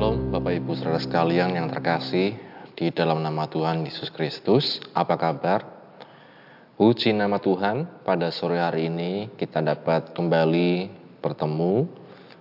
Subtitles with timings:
[0.00, 2.32] Shalom Bapak Ibu saudara sekalian yang terkasih
[2.72, 4.80] di dalam nama Tuhan Yesus Kristus.
[4.96, 5.60] Apa kabar?
[6.80, 10.88] Puji nama Tuhan, pada sore hari ini kita dapat kembali
[11.20, 11.84] bertemu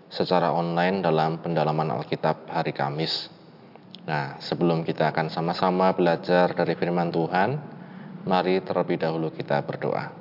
[0.08, 3.28] secara online dalam pendalaman Alkitab hari Kamis.
[4.08, 7.60] Nah, sebelum kita akan sama-sama belajar dari firman Tuhan,
[8.24, 10.16] mari terlebih dahulu kita berdoa.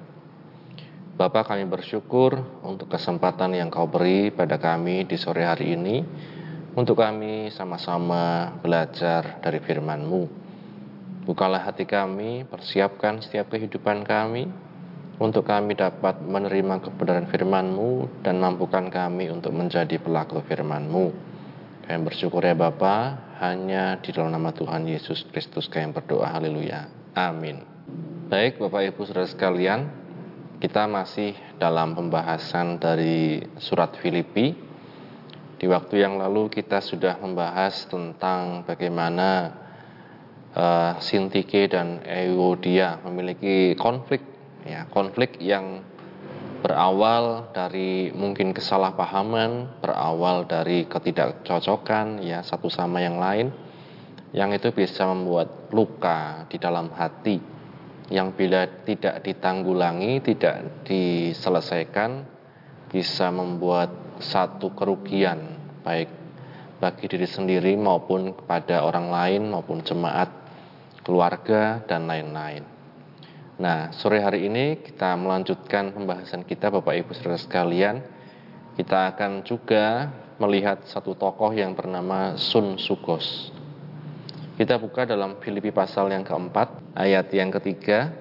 [1.14, 2.34] Bapak kami bersyukur
[2.66, 5.96] untuk kesempatan yang kau beri pada kami di sore hari ini
[6.78, 10.46] untuk kami sama-sama belajar dari firman-Mu.
[11.26, 14.46] Bukalah hati kami, persiapkan setiap kehidupan kami,
[15.18, 21.06] untuk kami dapat menerima kebenaran firman-Mu dan mampukan kami untuk menjadi pelaku firman-Mu.
[21.82, 26.86] Kami bersyukur ya Bapa, hanya di dalam nama Tuhan Yesus Kristus kami berdoa, haleluya,
[27.18, 27.58] amin.
[28.30, 29.90] Baik Bapak Ibu Saudara sekalian,
[30.62, 34.67] kita masih dalam pembahasan dari surat Filipi
[35.58, 39.58] di waktu yang lalu kita sudah membahas tentang bagaimana
[40.54, 44.22] uh, Sintike dan Euodia memiliki konflik,
[44.62, 45.82] ya konflik yang
[46.62, 53.50] berawal dari mungkin kesalahpahaman, berawal dari ketidakcocokan ya satu sama yang lain,
[54.30, 57.42] yang itu bisa membuat luka di dalam hati,
[58.14, 62.37] yang bila tidak ditanggulangi, tidak diselesaikan,
[62.88, 66.10] bisa membuat satu kerugian baik
[66.78, 70.30] bagi diri sendiri maupun kepada orang lain maupun jemaat,
[71.02, 72.62] keluarga dan lain-lain.
[73.58, 77.98] Nah, sore hari ini kita melanjutkan pembahasan kita Bapak Ibu Saudara sekalian.
[78.78, 80.06] Kita akan juga
[80.38, 83.50] melihat satu tokoh yang bernama Sun Sukos.
[84.54, 88.14] Kita buka dalam Filipi pasal yang keempat, ayat yang ketiga.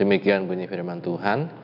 [0.00, 1.63] Demikian bunyi firman Tuhan.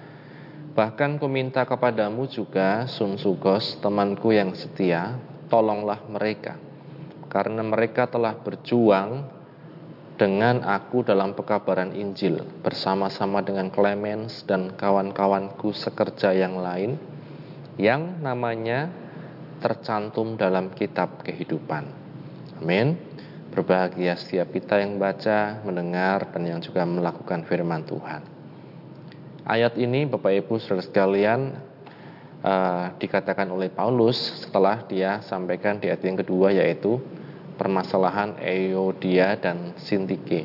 [0.70, 5.18] Bahkan ku minta kepadamu juga, Sun Sugos, temanku yang setia,
[5.50, 6.55] tolonglah mereka.
[7.27, 9.27] Karena mereka telah berjuang
[10.14, 17.00] dengan aku dalam pekabaran Injil, bersama-sama dengan Clemens dan kawan-kawanku sekerja yang lain,
[17.74, 18.92] yang namanya
[19.58, 21.83] tercantum dalam kitab kehidupan.
[22.62, 22.95] Amin.
[23.50, 28.39] Berbahagia setiap kita yang baca, mendengar, dan yang juga melakukan firman Tuhan.
[29.48, 31.56] Ayat ini Bapak Ibu Saudara sekalian
[32.45, 37.01] uh, dikatakan oleh Paulus setelah dia sampaikan di ayat yang kedua yaitu
[37.56, 40.45] permasalahan Euodia dan Sintike.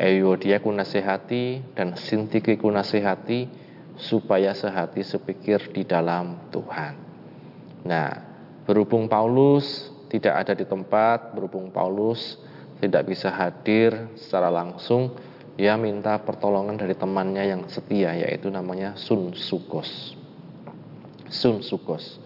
[0.00, 3.48] Euodia ku nasihati dan Sintike ku nasihati
[4.00, 6.96] supaya sehati sepikir di dalam Tuhan.
[7.84, 8.08] Nah,
[8.64, 12.40] berhubung Paulus tidak ada di tempat, berhubung Paulus
[12.80, 15.16] tidak bisa hadir secara langsung,
[15.56, 20.12] ia minta pertolongan dari temannya yang setia yaitu namanya Sun Sukos.
[21.32, 22.20] Sun Sukos.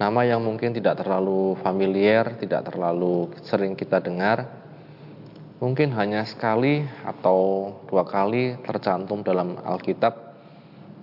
[0.00, 4.64] Nama yang mungkin tidak terlalu familiar, tidak terlalu sering kita dengar.
[5.60, 10.34] Mungkin hanya sekali atau dua kali tercantum dalam Alkitab.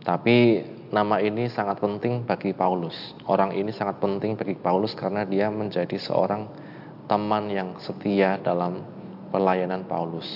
[0.02, 3.16] Tapi nama ini sangat penting bagi Paulus.
[3.30, 6.50] Orang ini sangat penting bagi Paulus karena dia menjadi seorang
[7.06, 8.82] teman yang setia dalam
[9.30, 10.28] pelayanan Paulus.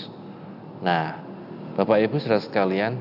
[0.84, 1.24] Nah,
[1.76, 3.00] Bapak Ibu saudara sekalian,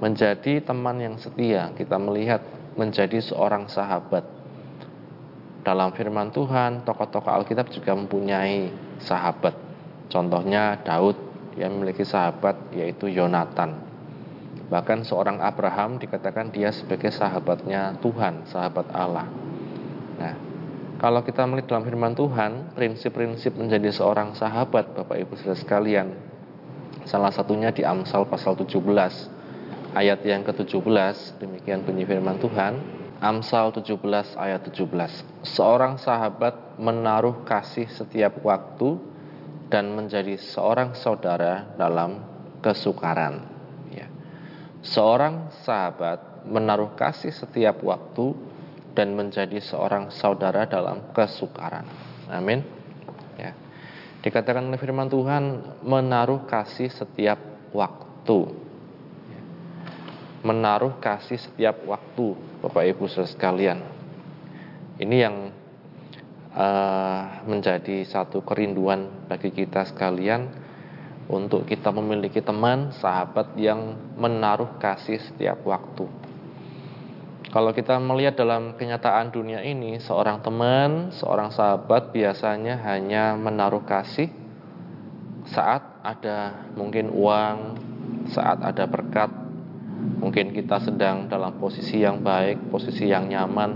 [0.00, 2.44] menjadi teman yang setia, kita melihat
[2.76, 4.24] menjadi seorang sahabat.
[5.64, 8.70] Dalam firman Tuhan, tokoh-tokoh Alkitab juga mempunyai
[9.02, 9.56] sahabat.
[10.06, 11.18] Contohnya Daud
[11.58, 13.82] yang memiliki sahabat yaitu Yonatan.
[14.70, 19.26] Bahkan seorang Abraham dikatakan dia sebagai sahabatnya Tuhan, sahabat Allah.
[20.20, 20.34] Nah,
[21.02, 26.35] kalau kita melihat dalam firman Tuhan, prinsip-prinsip menjadi seorang sahabat Bapak Ibu Saudara sekalian
[27.04, 28.80] Salah satunya di Amsal pasal 17
[29.92, 32.80] ayat yang ke-17 demikian bunyi firman Tuhan.
[33.16, 34.84] Amsal 17 ayat 17
[35.44, 39.00] Seorang sahabat menaruh kasih setiap waktu
[39.72, 42.20] dan menjadi seorang saudara dalam
[42.60, 43.44] kesukaran.
[43.88, 44.08] Ya.
[44.84, 48.36] Seorang sahabat menaruh kasih setiap waktu
[48.92, 51.88] dan menjadi seorang saudara dalam kesukaran.
[52.28, 52.75] Amin
[54.26, 57.38] Dikatakan oleh firman Tuhan menaruh kasih setiap
[57.70, 58.50] waktu.
[60.42, 63.86] Menaruh kasih setiap waktu, Bapak Ibu sekalian.
[64.98, 65.54] Ini yang
[66.58, 70.50] uh, menjadi satu kerinduan bagi kita sekalian
[71.30, 76.25] untuk kita memiliki teman, sahabat yang menaruh kasih setiap waktu
[77.56, 84.28] kalau kita melihat dalam kenyataan dunia ini, seorang teman, seorang sahabat biasanya hanya menaruh kasih
[85.48, 87.80] saat ada mungkin uang,
[88.28, 89.32] saat ada berkat,
[90.20, 93.72] mungkin kita sedang dalam posisi yang baik, posisi yang nyaman,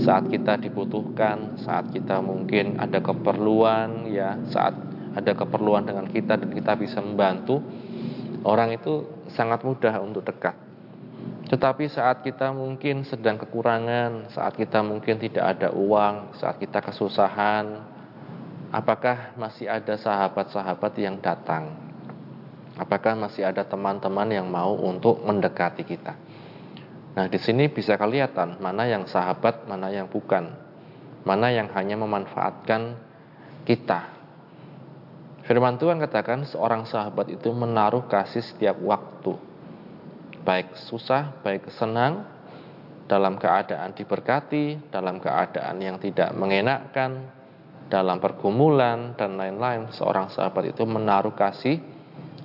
[0.00, 4.72] saat kita dibutuhkan, saat kita mungkin ada keperluan ya, saat
[5.12, 7.60] ada keperluan dengan kita dan kita bisa membantu,
[8.48, 10.65] orang itu sangat mudah untuk dekat.
[11.46, 17.86] Tetapi saat kita mungkin sedang kekurangan, saat kita mungkin tidak ada uang, saat kita kesusahan,
[18.74, 21.70] apakah masih ada sahabat-sahabat yang datang?
[22.74, 26.18] Apakah masih ada teman-teman yang mau untuk mendekati kita?
[27.16, 30.52] Nah, di sini bisa kelihatan mana yang sahabat, mana yang bukan.
[31.24, 32.98] Mana yang hanya memanfaatkan
[33.64, 34.12] kita.
[35.46, 39.55] Firman Tuhan katakan seorang sahabat itu menaruh kasih setiap waktu.
[40.46, 42.22] Baik susah, baik senang,
[43.10, 47.26] dalam keadaan diberkati, dalam keadaan yang tidak mengenakkan,
[47.90, 51.82] dalam pergumulan dan lain-lain, seorang sahabat itu menaruh kasih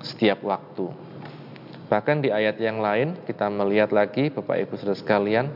[0.02, 0.90] setiap waktu.
[1.92, 5.52] Bahkan di ayat yang lain kita melihat lagi Bapak Ibu Saudara sekalian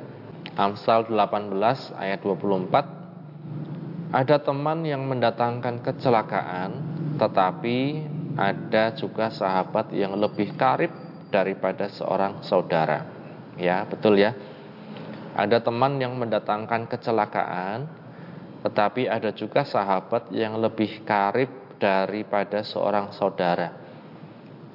[0.59, 1.56] Amsal 18
[1.95, 6.75] ayat 24 Ada teman yang mendatangkan kecelakaan
[7.15, 7.80] Tetapi
[8.36, 10.91] ada juga sahabat yang lebih karib
[11.35, 13.03] daripada seorang saudara.
[13.59, 14.31] Ya betul ya.
[15.35, 18.07] Ada teman yang mendatangkan kecelakaan
[18.65, 23.69] Tetapi ada juga sahabat yang lebih karib daripada seorang saudara.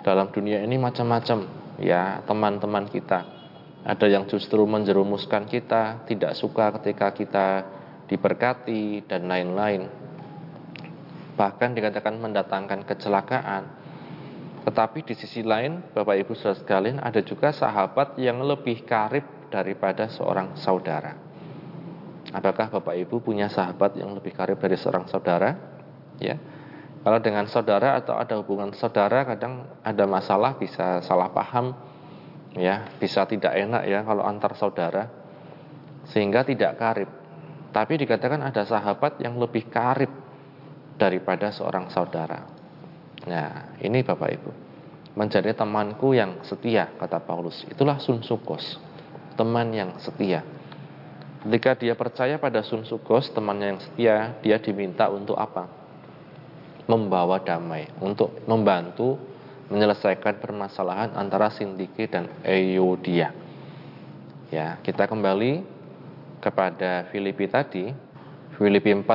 [0.06, 1.42] Dalam dunia ini macam-macam
[1.82, 3.26] ya teman-teman kita.
[3.82, 7.46] Ada yang justru menjerumuskan kita tidak suka ketika kita
[8.06, 9.90] diberkati dan lain-lain.
[11.34, 13.79] Bahkan dikatakan mendatangkan kecelakaan
[14.64, 20.06] tetapi di sisi lain Bapak Ibu Saudara sekalian ada juga sahabat yang lebih karib daripada
[20.12, 21.16] seorang saudara
[22.30, 25.56] apakah Bapak Ibu punya sahabat yang lebih karib dari seorang saudara
[26.20, 26.36] ya
[27.00, 31.72] kalau dengan saudara atau ada hubungan saudara kadang ada masalah bisa salah paham
[32.52, 35.08] ya, bisa tidak enak ya kalau antar saudara
[36.10, 37.10] sehingga tidak karib.
[37.70, 40.10] Tapi dikatakan ada sahabat yang lebih karib
[40.98, 42.59] daripada seorang saudara.
[43.28, 44.50] Nah, ini Bapak Ibu.
[45.18, 47.66] Menjadi temanku yang setia kata Paulus.
[47.66, 48.78] Itulah sunsukos,
[49.34, 50.46] teman yang setia.
[51.40, 55.80] Ketika dia percaya pada sunsukos, temannya yang setia, dia diminta untuk apa?
[56.90, 59.14] membawa damai, untuk membantu
[59.70, 63.30] menyelesaikan permasalahan antara Sintike dan Euodia.
[64.50, 65.62] Ya, kita kembali
[66.42, 67.94] kepada Filipi tadi,
[68.58, 69.06] Filipi 4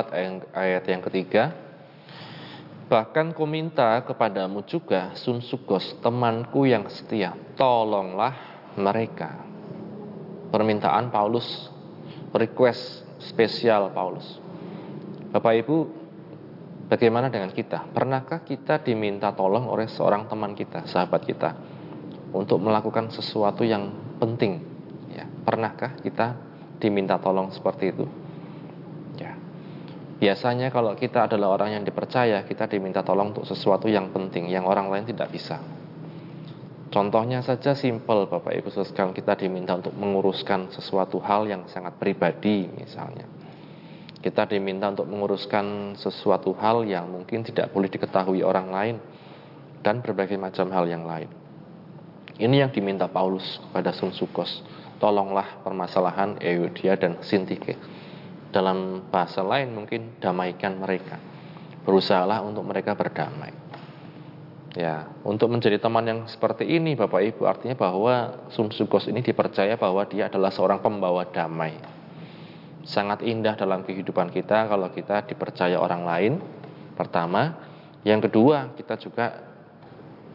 [0.56, 1.52] ayat yang ketiga.
[2.86, 8.34] Bahkan ku minta kepadamu juga, Sunsugos, temanku yang setia, tolonglah
[8.78, 9.42] mereka.
[10.54, 11.66] Permintaan Paulus,
[12.30, 14.38] request spesial Paulus.
[15.34, 15.76] Bapak Ibu,
[16.86, 17.82] Bagaimana dengan kita?
[17.90, 21.50] Pernahkah kita diminta tolong oleh seorang teman kita, sahabat kita,
[22.30, 23.90] untuk melakukan sesuatu yang
[24.22, 24.62] penting?
[25.10, 26.38] Ya, pernahkah kita
[26.78, 28.06] diminta tolong seperti itu?
[30.16, 30.32] Ya.
[30.32, 34.64] Biasanya kalau kita adalah orang yang dipercaya, kita diminta tolong untuk sesuatu yang penting, yang
[34.64, 35.60] orang lain tidak bisa.
[36.88, 42.70] Contohnya saja simpel Bapak Ibu sekalian kita diminta untuk menguruskan sesuatu hal yang sangat pribadi
[42.72, 43.26] misalnya
[44.26, 48.96] kita diminta untuk menguruskan sesuatu hal yang mungkin tidak boleh diketahui orang lain
[49.86, 51.30] dan berbagai macam hal yang lain.
[52.34, 54.66] Ini yang diminta Paulus kepada Sukos.
[54.98, 57.78] Tolonglah permasalahan Eudia dan Sintike.
[58.50, 61.18] Dalam bahasa lain mungkin damaikan mereka.
[61.86, 63.52] Berusahalah untuk mereka berdamai.
[64.76, 70.04] Ya, untuk menjadi teman yang seperti ini Bapak Ibu artinya bahwa Sukos ini dipercaya bahwa
[70.04, 71.96] dia adalah seorang pembawa damai
[72.86, 76.32] sangat indah dalam kehidupan kita kalau kita dipercaya orang lain.
[76.94, 77.58] Pertama,
[78.06, 79.42] yang kedua kita juga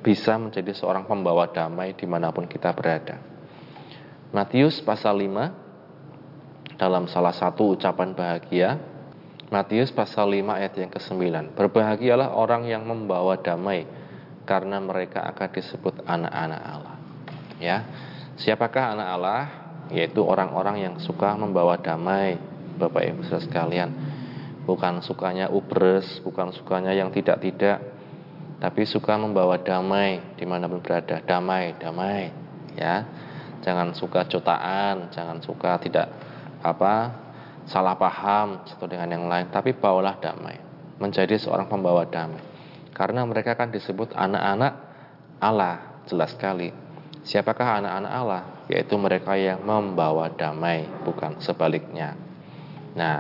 [0.04, 3.18] bisa menjadi seorang pembawa damai di mana pun kita berada.
[4.36, 5.71] Matius pasal 5
[6.82, 8.82] dalam salah satu ucapan bahagia
[9.54, 13.86] Matius pasal 5 ayat yang ke-9 Berbahagialah orang yang membawa damai
[14.50, 16.96] karena mereka akan disebut anak-anak Allah.
[17.62, 17.78] Ya.
[18.42, 19.42] Siapakah anak Allah?
[19.92, 22.40] yaitu orang-orang yang suka membawa damai
[22.80, 23.90] Bapak Ibu saudara sekalian
[24.64, 27.84] bukan sukanya ubres bukan sukanya yang tidak-tidak
[28.64, 32.32] tapi suka membawa damai di mana pun berada damai damai
[32.80, 33.04] ya
[33.60, 36.08] jangan suka jotaan jangan suka tidak
[36.62, 37.14] apa
[37.66, 40.58] salah paham satu dengan yang lain tapi bawalah damai
[40.98, 42.42] menjadi seorang pembawa damai
[42.94, 44.74] karena mereka akan disebut anak-anak
[45.42, 46.70] Allah jelas sekali
[47.22, 48.42] siapakah anak-anak Allah
[48.72, 52.16] yaitu mereka yang membawa damai, bukan sebaliknya.
[52.96, 53.18] Nah,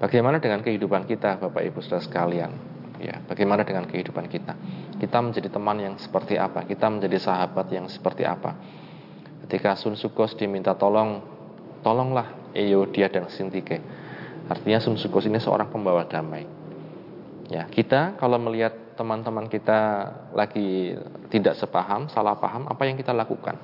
[0.00, 2.52] bagaimana dengan kehidupan kita, Bapak Ibu Saudara sekalian?
[2.96, 4.56] Ya, bagaimana dengan kehidupan kita?
[4.96, 6.64] Kita menjadi teman yang seperti apa?
[6.64, 8.56] Kita menjadi sahabat yang seperti apa?
[9.44, 11.20] Ketika Sun Sukos diminta tolong,
[11.84, 13.82] tolonglah Eyodia dan Sintike.
[14.48, 16.46] Artinya Sun Sukos ini seorang pembawa damai.
[17.52, 20.96] Ya, kita kalau melihat teman-teman kita lagi
[21.28, 23.58] tidak sepaham, salah paham, apa yang kita lakukan?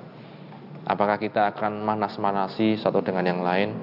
[0.85, 3.77] Apakah kita akan manas-manasi satu dengan yang lain,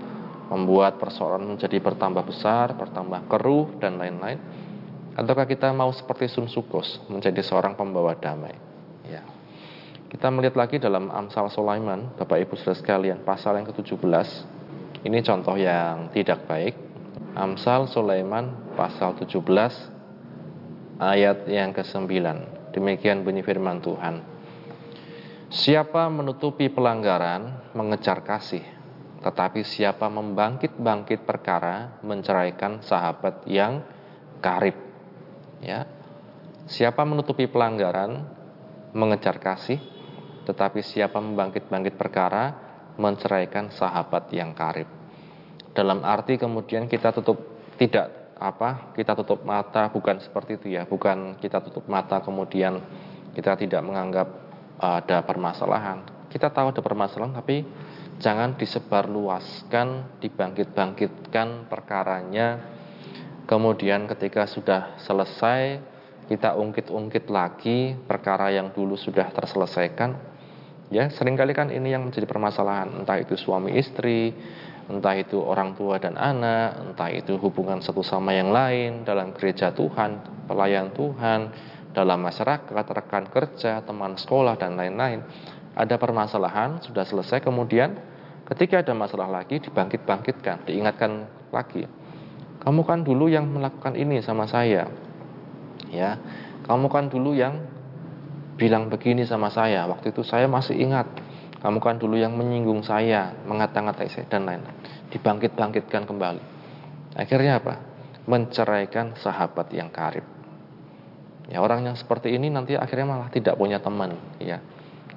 [0.51, 4.39] membuat persoalan menjadi bertambah besar, bertambah keruh dan lain-lain?
[5.17, 8.53] Ataukah kita mau seperti Sun Sukos, menjadi seorang pembawa damai?
[9.07, 9.25] Ya.
[10.07, 14.56] Kita melihat lagi dalam Amsal Sulaiman, Bapak Ibu Saudara sekalian, pasal yang ke-17.
[15.07, 16.75] Ini contoh yang tidak baik.
[17.31, 19.39] Amsal Sulaiman pasal 17
[20.99, 22.11] ayat yang ke-9.
[22.75, 24.19] Demikian bunyi firman Tuhan.
[25.47, 28.67] Siapa menutupi pelanggaran mengejar kasih,
[29.23, 33.87] tetapi siapa membangkit-bangkit perkara menceraikan sahabat yang
[34.43, 34.75] karib.
[35.63, 35.87] Ya.
[36.67, 38.27] Siapa menutupi pelanggaran
[38.91, 39.79] mengejar kasih,
[40.43, 42.59] tetapi siapa membangkit-bangkit perkara
[42.99, 44.96] menceraikan sahabat yang karib.
[45.77, 47.37] Dalam arti kemudian kita tutup
[47.77, 52.77] tidak apa kita tutup mata bukan seperti itu ya bukan kita tutup mata kemudian
[53.33, 54.27] kita tidak menganggap
[54.81, 56.01] uh, ada permasalahan.
[56.33, 57.61] Kita tahu ada permasalahan tapi
[58.17, 62.73] jangan disebarluaskan dibangkit-bangkitkan perkaranya.
[63.45, 65.79] Kemudian ketika sudah selesai
[66.27, 70.35] kita ungkit-ungkit lagi perkara yang dulu sudah terselesaikan.
[70.89, 74.31] Ya sering kali kan ini yang menjadi permasalahan entah itu suami istri
[74.87, 79.75] entah itu orang tua dan anak, entah itu hubungan satu sama yang lain dalam gereja
[79.75, 81.51] Tuhan, pelayan Tuhan,
[81.91, 85.25] dalam masyarakat, rekan kerja, teman sekolah dan lain-lain.
[85.75, 87.99] Ada permasalahan sudah selesai, kemudian
[88.47, 91.85] ketika ada masalah lagi dibangkit-bangkitkan, diingatkan lagi.
[92.63, 94.87] Kamu kan dulu yang melakukan ini sama saya.
[95.91, 96.19] Ya.
[96.67, 97.63] Kamu kan dulu yang
[98.59, 99.85] bilang begini sama saya.
[99.87, 101.07] Waktu itu saya masih ingat
[101.67, 104.71] kamu kan dulu yang menyinggung saya, mengata-ngatai saya dan lain-lain.
[105.11, 106.39] Dibangkit-bangkitkan kembali.
[107.19, 107.83] Akhirnya apa?
[108.23, 110.23] Menceraikan sahabat yang karib.
[111.51, 114.63] Ya orang yang seperti ini nanti akhirnya malah tidak punya teman, ya.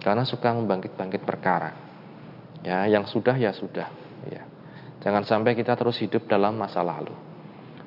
[0.02, 1.71] Karena suka membangkit-bangkit perkara.
[2.66, 3.87] Ya, yang sudah ya sudah,
[4.26, 4.42] ya.
[5.07, 7.14] Jangan sampai kita terus hidup dalam masa lalu.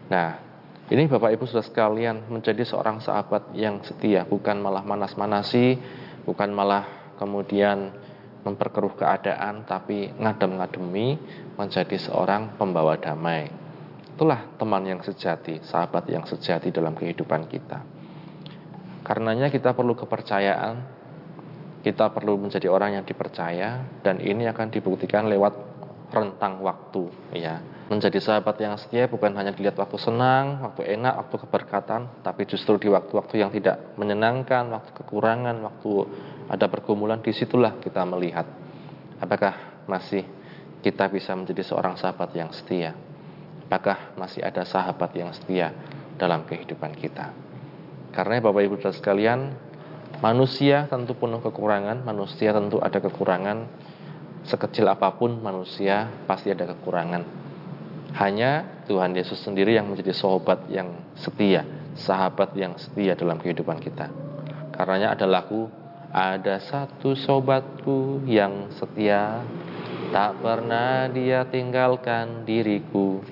[0.08, 0.40] Nah,
[0.88, 5.76] ini Bapak Ibu sudah sekalian menjadi seorang sahabat yang setia, bukan malah manas-manasi,
[6.24, 7.92] bukan malah kemudian
[8.44, 11.18] memperkeruh keadaan tapi ngadem-ngademi
[11.56, 13.48] menjadi seorang pembawa damai.
[14.14, 17.82] Itulah teman yang sejati, sahabat yang sejati dalam kehidupan kita.
[19.04, 20.76] Karenanya kita perlu kepercayaan,
[21.84, 25.74] kita perlu menjadi orang yang dipercaya dan ini akan dibuktikan lewat
[26.14, 27.60] rentang waktu ya.
[27.92, 32.80] Menjadi sahabat yang setia bukan hanya dilihat waktu senang, waktu enak, waktu keberkatan, tapi justru
[32.80, 35.92] di waktu-waktu yang tidak menyenangkan, waktu kekurangan, waktu
[36.50, 38.48] ada pergumulan, di situlah kita melihat
[39.20, 40.24] apakah masih
[40.84, 42.96] kita bisa menjadi seorang sahabat yang setia.
[43.68, 45.74] Apakah masih ada sahabat yang setia
[46.20, 47.34] dalam kehidupan kita.
[48.14, 49.40] Karena Bapak Ibu dan sekalian,
[50.22, 53.66] manusia tentu penuh kekurangan, manusia tentu ada kekurangan,
[54.46, 57.44] sekecil apa pun manusia pasti ada kekurangan
[58.14, 61.66] hanya Tuhan Yesus sendiri yang menjadi sahabat yang setia,
[61.98, 64.10] sahabat yang setia dalam kehidupan kita.
[64.74, 65.70] Karenanya ada lagu,
[66.14, 69.42] ada satu sobatku yang setia,
[70.14, 73.26] tak pernah dia tinggalkan diriku.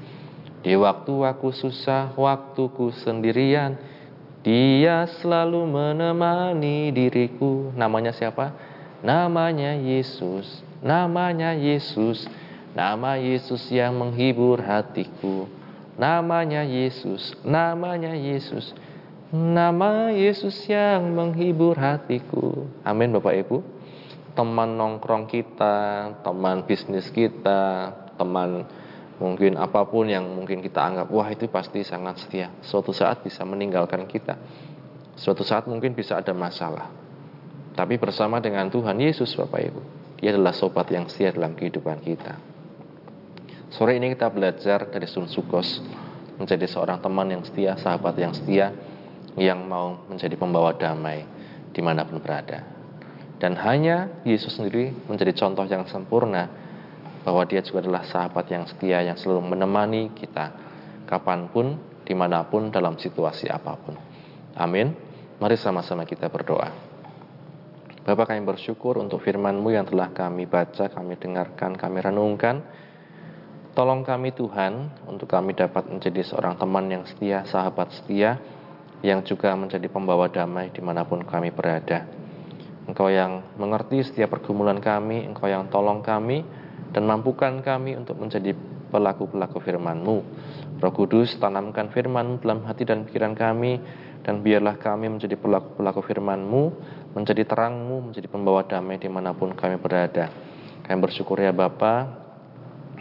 [0.65, 3.77] Di waktu aku susah, waktuku sendirian,
[4.41, 7.69] dia selalu menemani diriku.
[7.77, 8.50] Namanya siapa?
[9.05, 10.65] Namanya Yesus.
[10.81, 12.25] Namanya Yesus.
[12.73, 15.45] Nama Yesus yang menghibur hatiku.
[16.01, 18.73] Namanya Yesus, namanya Yesus.
[19.31, 22.67] Nama Yesus yang menghibur hatiku.
[22.83, 23.63] Amin Bapak Ibu.
[24.35, 28.67] Teman nongkrong kita, teman bisnis kita, teman
[29.23, 32.51] mungkin apa pun yang mungkin kita anggap wah itu pasti sangat setia.
[32.59, 34.35] Suatu saat bisa meninggalkan kita.
[35.15, 36.91] Suatu saat mungkin bisa ada masalah.
[37.71, 39.81] Tapi bersama dengan Tuhan Yesus Bapak Ibu,
[40.19, 42.35] dia adalah sobat yang setia dalam kehidupan kita.
[43.71, 45.79] Sore ini kita belajar dari Sun Sukos
[46.35, 48.90] menjadi seorang teman yang setia, sahabat yang setia,
[49.39, 51.23] yang mau menjadi pembawa damai
[51.71, 52.63] di mana pun berada.
[53.41, 56.45] Dan hanya Yesus sendiri menjadi contoh yang sempurna
[57.25, 60.53] bahwa dia juga adalah sahabat yang setia yang selalu menemani kita
[61.09, 63.97] kapan pun, di mana pun, dalam situasi apa pun.
[64.57, 64.93] Amin.
[65.41, 66.69] Mari sama-sama kita berdoa.
[68.01, 72.61] Bapak kami bersyukur untuk firman-Mu yang telah kami baca, kami dengarkan, kami renungkan.
[73.77, 78.41] Tolong kami Tuhan untuk kami dapat menjadi seorang teman yang setia, sahabat setia,
[79.01, 82.05] yang juga menjadi pembawa damai di mana pun kami berada.
[82.86, 86.41] Engkau yang mengerti setiap pergumulan kami, Engkau yang tolong kami,
[86.93, 88.58] dan mampukan kami untuk menjadi
[88.91, 90.17] pelaku-pelaku firman-Mu.
[90.81, 93.79] Roh Kudus, tanamkan firman dalam hati dan pikiran kami,
[94.22, 96.63] dan biarlah kami menjadi pelaku-pelaku firman-Mu,
[97.13, 100.29] menjadi terang-Mu, menjadi pembawa damai di mana pun kami berada.
[100.81, 102.22] Kami bersyukur ya Bapa,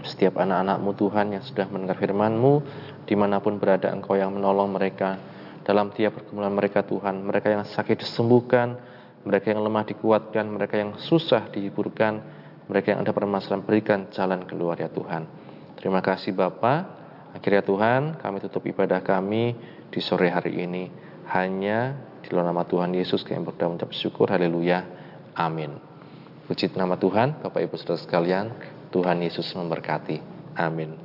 [0.04, 2.52] setiap anak-anakmu Tuhan yang sudah mendengar firman-Mu,
[3.04, 5.18] di mana pun berada Engkau yang menolong mereka,
[5.62, 8.80] dalam tiap pergumulan mereka Tuhan, mereka yang sakit disembuhkan,
[9.24, 12.20] mereka yang lemah dikuatkan, mereka yang susah dihiburkan,
[12.70, 15.28] mereka yang ada permasalahan berikan jalan keluar ya Tuhan.
[15.76, 16.98] Terima kasih Bapa.
[17.30, 19.54] Akhirnya Tuhan, kami tutup ibadah kami
[19.90, 20.90] di sore hari ini
[21.30, 24.30] hanya di dalam nama Tuhan Yesus kami berdoa mengucap syukur.
[24.30, 24.82] Haleluya.
[25.38, 25.78] Amin.
[26.50, 28.50] Puji nama Tuhan, Bapak Ibu Saudara sekalian,
[28.90, 30.18] Tuhan Yesus memberkati.
[30.58, 30.98] Amin.